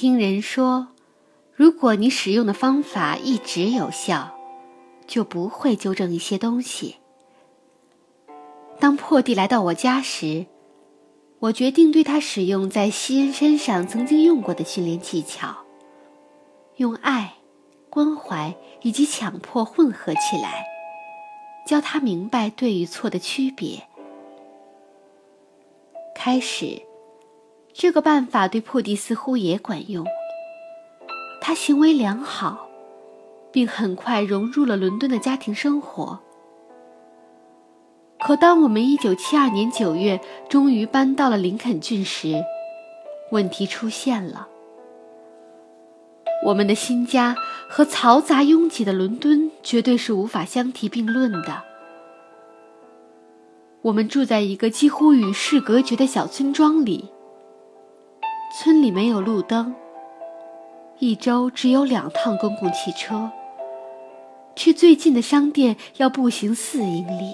[0.00, 0.88] 听人说，
[1.52, 4.34] 如果你使用的方法一直有效，
[5.06, 6.96] 就不会纠正一些东西。
[8.78, 10.46] 当破地来到我家时，
[11.40, 15.54] 我决定对他使用在西恩身上曾经用过的训练技巧，
[16.76, 17.34] 用爱、
[17.90, 20.64] 关怀以及强迫混合起来，
[21.66, 23.82] 教他明白对与错的区别。
[26.14, 26.88] 开始。
[27.72, 30.06] 这个办法对破地似乎也管用。
[31.40, 32.68] 他行为良好，
[33.50, 36.20] 并很快融入了伦敦的家庭生活。
[38.20, 42.44] 可当我们1972年9月终于搬到了林肯郡时，
[43.30, 44.48] 问题出现了。
[46.44, 47.34] 我们的新家
[47.68, 51.62] 和嘈杂拥挤的伦敦绝对是无法相提并论的。
[53.82, 57.08] 我们住在一个几乎与世隔绝的小村庄里。
[58.52, 59.72] 村里没有路灯，
[60.98, 63.30] 一周只有两趟公共汽车。
[64.56, 67.32] 去最近的商店要步行四英里。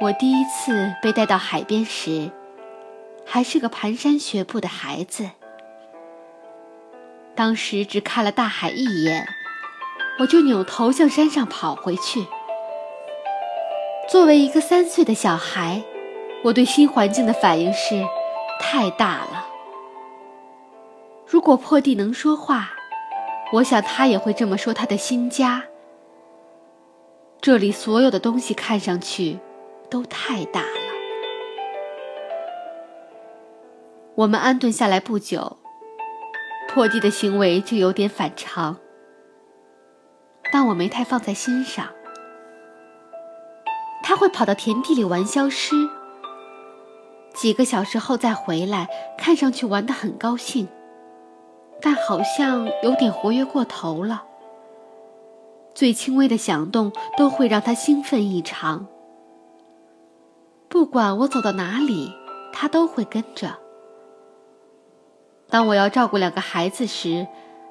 [0.00, 2.32] 我第一次被带到海边时，
[3.24, 5.30] 还是个蹒跚学步的孩子。
[7.36, 9.24] 当时只看了大海一眼，
[10.18, 12.26] 我就扭头向山上跑回去。
[14.10, 15.84] 作为一个三岁的小孩，
[16.42, 18.04] 我对新环境的反应是。
[18.62, 19.46] 太大了。
[21.26, 22.70] 如果破地能说话，
[23.54, 24.72] 我想他也会这么说。
[24.72, 25.64] 他的新家，
[27.40, 29.40] 这里所有的东西看上去
[29.90, 30.68] 都太大了。
[34.14, 35.58] 我们安顿下来不久，
[36.68, 38.78] 破地的行为就有点反常，
[40.52, 41.86] 但我没太放在心上。
[44.02, 45.74] 他会跑到田地里玩消失。
[47.42, 50.68] 几个小时后再回来，看上去玩得很高兴，
[51.80, 54.22] 但好像有点活跃过头了。
[55.74, 58.86] 最轻微的响动都会让他兴奋异常。
[60.68, 62.12] 不管我走到哪里，
[62.52, 63.58] 他都会跟着。
[65.50, 67.26] 当我要照顾两个孩子时，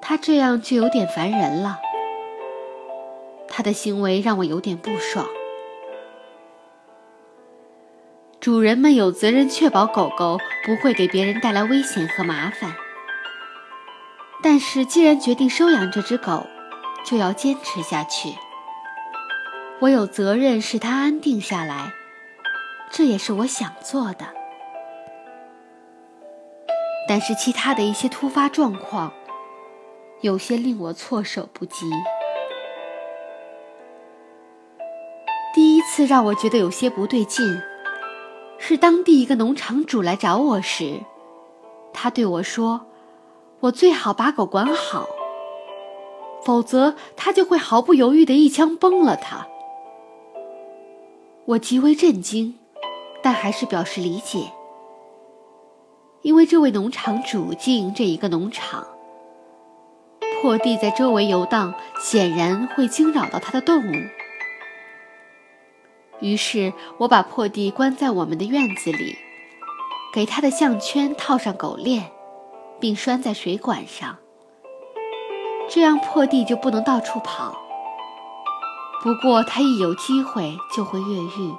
[0.00, 1.78] 他这样就有点烦人了。
[3.46, 5.24] 他的行为让我有点不爽。
[8.42, 10.36] 主人们有责任确保狗狗
[10.66, 12.74] 不会给别人带来危险和麻烦。
[14.42, 16.44] 但是，既然决定收养这只狗，
[17.06, 18.34] 就要坚持下去。
[19.78, 21.92] 我有责任使它安定下来，
[22.90, 24.26] 这也是我想做的。
[27.06, 29.12] 但是，其他的一些突发状况，
[30.20, 31.88] 有些令我措手不及。
[35.54, 37.62] 第一次让我觉得有些不对劲。
[38.64, 41.00] 是当地一个农场主来找我时，
[41.92, 42.82] 他对我说
[43.58, 45.08] ：“我最好把狗管好，
[46.44, 49.48] 否则他就会毫不犹豫地一枪崩了它。”
[51.46, 52.56] 我极为震惊，
[53.20, 54.52] 但还是表示理解，
[56.20, 58.86] 因为这位农场主经营这一个农场，
[60.40, 64.21] 破地在周围游荡，显然会惊扰到他的动物。
[66.22, 69.18] 于是我把破地关在我们的院子里，
[70.14, 72.12] 给他的项圈套上狗链，
[72.80, 74.16] 并拴在水管上。
[75.68, 77.58] 这样破地就不能到处跑。
[79.02, 81.54] 不过他一有机会就会越狱。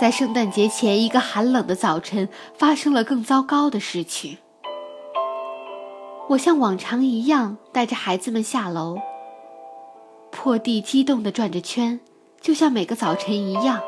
[0.00, 4.38] 在圣诞节前一个寒冷的早晨，发生了更糟糕的事情。
[6.30, 8.98] 我像往常一样带着孩子们下楼。
[10.40, 11.98] 破地激动地转着圈，
[12.40, 13.82] 就像每个早晨一样。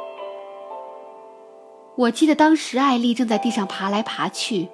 [1.94, 4.68] 我记得当时艾丽正在地上爬来爬去，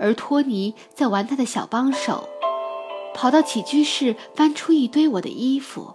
[0.00, 2.26] 而托尼在玩他的小帮手，
[3.12, 5.92] 跑到起居室翻出一堆我的衣服。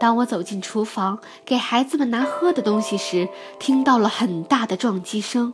[0.00, 3.28] 当我走进厨房给孩子们拿喝的东西时，
[3.58, 5.52] 听到了很大的撞击声。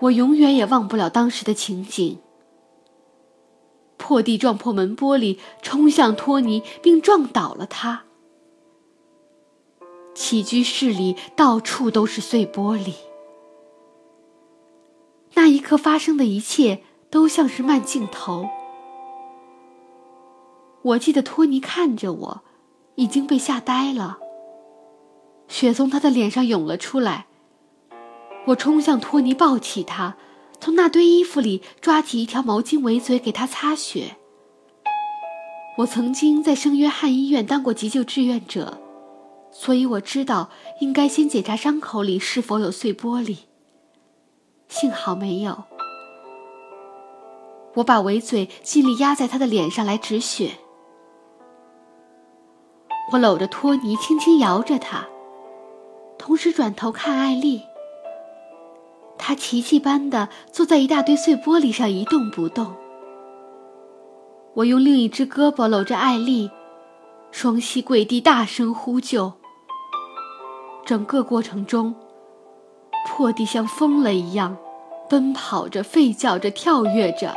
[0.00, 2.18] 我永远也忘不了当时的情景。
[4.08, 8.04] 破地撞破门玻璃，冲向托尼，并撞倒了他。
[10.14, 12.94] 起居室里到处都是碎玻璃。
[15.34, 18.48] 那一刻发生的一切都像是慢镜头。
[20.80, 22.42] 我记得托尼看着我，
[22.94, 24.18] 已经被吓呆了。
[25.48, 27.26] 血从他的脸上涌了出来。
[28.46, 30.16] 我冲向托尼，抱起他。
[30.60, 34.16] 从那堆衣服里抓起一条毛巾围嘴，给他擦血。
[35.78, 38.78] 我曾经在圣约翰医院当过急救志愿者，
[39.52, 40.50] 所以我知道
[40.80, 43.36] 应该先检查伤口里是否有碎玻璃。
[44.66, 45.64] 幸好没有。
[47.74, 50.58] 我把围嘴尽力压在他的脸上来止血。
[53.12, 55.06] 我搂着托尼，轻轻摇着他，
[56.18, 57.62] 同时转头看艾丽。
[59.18, 62.74] 他奇迹般的坐在一大堆碎玻璃上一动不动。
[64.54, 66.50] 我用另一只胳膊搂着艾丽，
[67.30, 69.32] 双膝跪地，大声呼救。
[70.86, 71.94] 整个过程中，
[73.06, 74.56] 破地像疯了一样，
[75.08, 77.34] 奔跑着、吠叫着、跳跃着，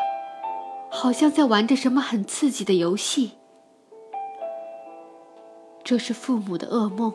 [0.90, 3.32] 好像在玩着什么很刺激的游戏。
[5.84, 7.12] 这是父母的噩梦。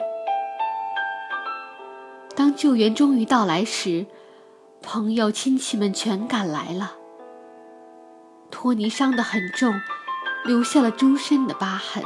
[2.36, 4.04] 当救援终于到来时，
[4.86, 6.94] 朋友、亲戚们全赶来了。
[8.50, 9.74] 托尼伤得很重。
[10.44, 12.00] 留下了终身的疤痕。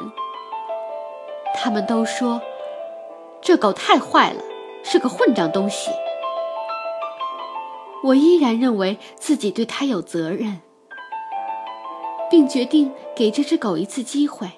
[1.55, 2.41] 他们都说，
[3.43, 4.43] 这狗太坏了，
[4.83, 5.91] 是个混账东西。
[8.03, 10.63] 我依然认为自己对它有责任，
[12.31, 14.53] 并决定给这只狗一次机会。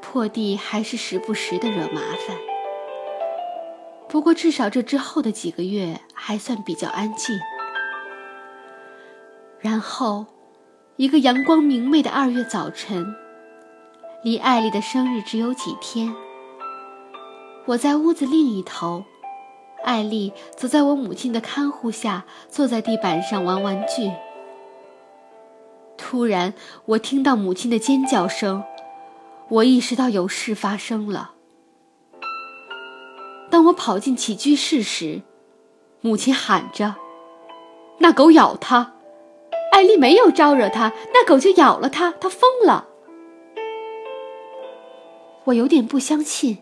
[0.00, 2.36] 破地还是时不时的惹麻烦，
[4.10, 7.38] 不过至少这之后的几个月还算比较安静。
[9.60, 10.26] 然后。
[10.96, 13.06] 一个阳光明媚的二月早晨，
[14.22, 16.14] 离艾丽的生日只有几天。
[17.64, 19.04] 我在屋子另一头，
[19.82, 24.12] 艾丽则在我母亲的看护下，坐在地板上玩玩具。
[25.96, 26.52] 突然，
[26.84, 28.62] 我听到母亲的尖叫声，
[29.48, 31.30] 我意识到有事发生了。
[33.50, 35.22] 当我跑进起居室时，
[36.00, 36.94] 母亲喊着
[37.98, 38.94] ：“那狗咬他！”
[39.72, 42.86] 艾丽没有招惹他，那狗就咬了他，他疯了。
[45.44, 46.58] 我有点不相信，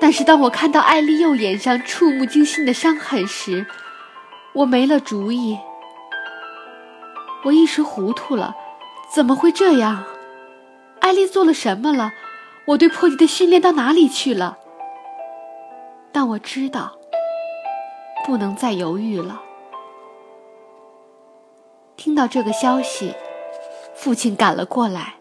[0.00, 3.66] 但是当我看到艾丽右眼上触目惊心的伤痕时，
[4.52, 5.58] 我没了主意。
[7.44, 8.54] 我一时糊涂了，
[9.14, 10.04] 怎么会这样？
[11.00, 12.12] 艾丽做了什么了？
[12.68, 14.58] 我对破地的训练到哪里去了？
[16.14, 16.96] 但我知道，
[18.24, 19.42] 不能再犹豫了。
[21.96, 23.12] 听到这个消息，
[23.96, 25.14] 父亲赶了过来。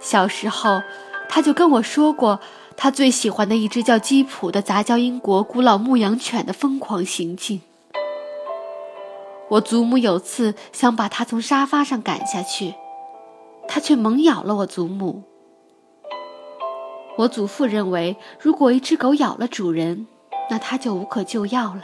[0.00, 0.82] 小时候，
[1.28, 2.40] 他就跟我说过，
[2.76, 7.60] 他最喜欢的一只叫基普的杂交英国古老牧羊犬的疯狂行径。
[9.50, 12.74] 我祖母有次想把它从沙发上赶下去，
[13.68, 15.22] 它却猛咬了我祖母。
[17.18, 20.06] 我祖父认为，如果一只狗咬了主人，
[20.48, 21.82] 那它就无可救药了。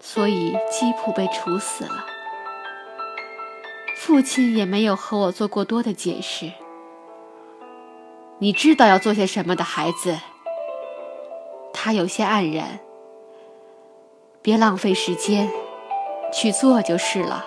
[0.00, 2.06] 所以基普被处死了。
[3.98, 6.50] 父亲也没有和我做过多的解释。
[8.38, 10.18] 你知道要做些什么的孩子？
[11.74, 12.80] 他有些黯然。
[14.40, 15.50] 别浪费时间，
[16.32, 17.44] 去做就是了。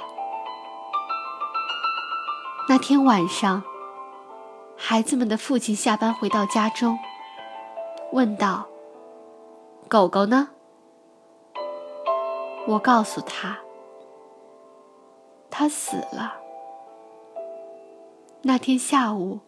[2.69, 3.63] 那天晚上，
[4.79, 6.97] 孩子们的父亲下班回到家中，
[8.13, 8.67] 问道
[9.89, 10.49] ：“狗狗呢？”
[12.67, 13.57] 我告诉他，
[15.49, 16.35] 他死了。
[18.43, 19.39] 那天下午，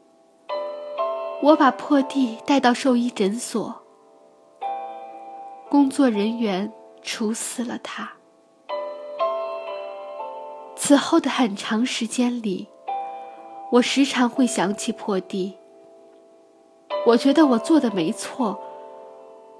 [1.43, 3.83] 我把破地带到兽医诊所，
[5.69, 6.73] 工作人员
[7.03, 8.13] 处死了他。
[10.75, 12.67] 此后的很长时间里，
[13.71, 15.55] 我时常会想起破地。
[17.05, 18.59] 我觉得我做的没错，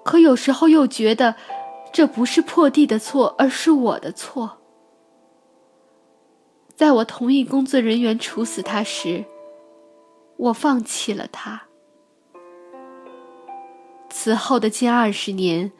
[0.03, 1.35] 可有时候又觉得。
[1.91, 4.59] 这不是破地的错，而是我的错。
[6.75, 9.25] 在我同意工作人员处死他时，
[10.37, 11.63] 我放弃了他。
[14.11, 15.71] 此后的近二十年，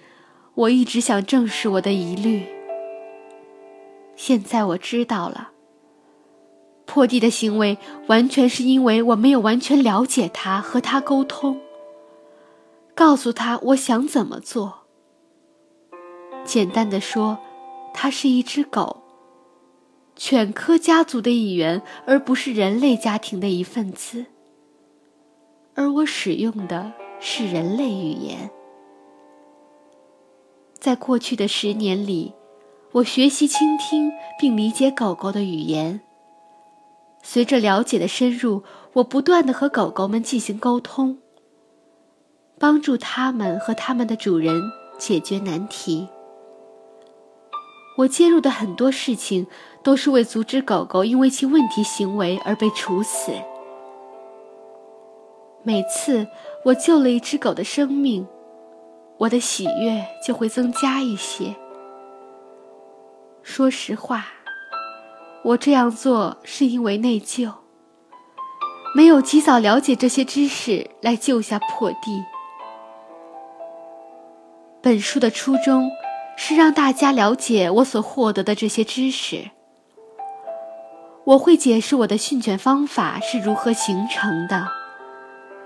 [0.55, 2.48] 我一直想证实我的疑虑。
[4.15, 5.51] 现在我知道了，
[6.89, 7.77] 破地的行为
[8.08, 11.62] 完全是因为我没有完全了解他，和他沟通，
[12.96, 14.79] 告诉他我想怎么做。
[16.43, 17.38] 简单的说，
[17.93, 19.03] 它是一只狗，
[20.15, 24.25] 犬科家族的一员，而不是人类家庭的一份子。
[25.75, 28.50] 而我使用的是人类语言。
[30.79, 32.34] 在过去的十年里，
[32.93, 36.01] 我学习倾听并理解狗狗的语言。
[37.21, 41.19] 随着了解的深入，我不断的和狗狗们进行沟通，
[42.57, 44.61] 帮助它们和它们的主人
[44.97, 46.07] 解决难题。
[47.97, 49.45] 我介入的很多事情，
[49.83, 53.31] 都是为阻止狗狗因为其问题行为而被处死。
[55.61, 56.25] 每次
[56.63, 58.25] 我救了一只狗的生命，
[59.17, 61.53] 我的喜悦就会增加一些。
[63.43, 64.27] 说实话，
[65.49, 67.51] 我这样做是因为内疚，
[68.93, 72.23] 没有及早了解这些知识来救下破地。
[74.79, 75.89] 本书的初衷
[76.37, 79.49] 是让大家了解我所获得的这些知识。
[81.23, 84.67] 我会解释我的训犬方法是如何形成的。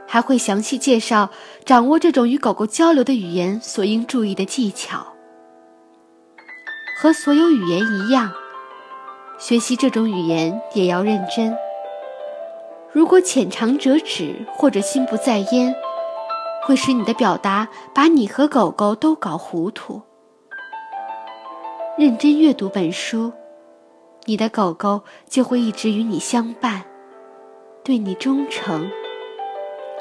[0.08, 1.30] 还会详细介绍
[1.66, 5.08] 掌握这种与狗狗交流的语言所应注意的技巧。
[6.96, 8.32] 和所有语言一样，
[9.54, 11.56] 学习这种语言也要认真。
[12.92, 15.76] 如果浅尝辄止或者心不在焉，
[16.64, 20.02] 会使你的表达把你和狗狗都搞糊涂。
[22.00, 23.32] 认真阅读本书，
[24.26, 26.82] 你的狗狗就会一直与你相伴，
[27.84, 28.90] 对你忠诚。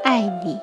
[0.02, 0.58] 爱你。